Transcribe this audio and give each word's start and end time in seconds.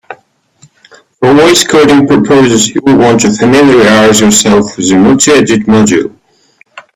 For 1.19 1.31
voice 1.35 1.63
coding 1.63 2.07
purposes, 2.07 2.69
you'll 2.73 2.97
want 2.97 3.21
to 3.21 3.29
familiarize 3.31 4.19
yourself 4.19 4.75
with 4.75 4.89
the 4.89 4.95
multiedit 4.95 5.65
module. 5.67 6.17